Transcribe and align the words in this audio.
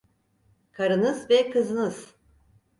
Karınız 0.71 1.29
ve 1.29 1.49
kızınız! 1.49 2.15